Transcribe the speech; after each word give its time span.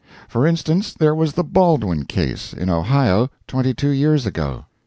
For 0.27 0.47
instance, 0.47 0.95
there 0.95 1.13
was 1.13 1.33
the 1.33 1.43
Baldwin 1.43 2.05
case, 2.05 2.53
in 2.53 2.71
Ohio, 2.71 3.29
twenty 3.45 3.75
two 3.75 3.89
years 3.91 4.25
ago. 4.25 4.65